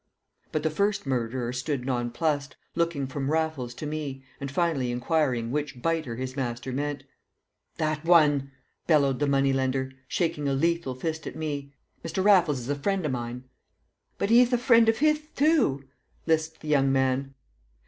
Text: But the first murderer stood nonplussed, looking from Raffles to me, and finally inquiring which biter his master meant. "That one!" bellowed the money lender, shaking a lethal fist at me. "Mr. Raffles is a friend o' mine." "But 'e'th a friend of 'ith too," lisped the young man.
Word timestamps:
But 0.51 0.63
the 0.63 0.71
first 0.71 1.05
murderer 1.05 1.53
stood 1.53 1.85
nonplussed, 1.85 2.55
looking 2.73 3.05
from 3.05 3.29
Raffles 3.29 3.75
to 3.75 3.85
me, 3.85 4.23
and 4.39 4.49
finally 4.49 4.89
inquiring 4.89 5.51
which 5.51 5.79
biter 5.79 6.15
his 6.15 6.35
master 6.35 6.71
meant. 6.73 7.03
"That 7.77 8.03
one!" 8.03 8.51
bellowed 8.87 9.19
the 9.19 9.27
money 9.27 9.53
lender, 9.53 9.91
shaking 10.07 10.47
a 10.47 10.53
lethal 10.55 10.95
fist 10.95 11.27
at 11.27 11.35
me. 11.35 11.75
"Mr. 12.03 12.23
Raffles 12.25 12.61
is 12.61 12.69
a 12.69 12.73
friend 12.75 13.05
o' 13.05 13.09
mine." 13.09 13.43
"But 14.17 14.31
'e'th 14.31 14.51
a 14.51 14.57
friend 14.57 14.89
of 14.89 15.03
'ith 15.03 15.35
too," 15.35 15.83
lisped 16.25 16.61
the 16.61 16.69
young 16.69 16.91
man. 16.91 17.35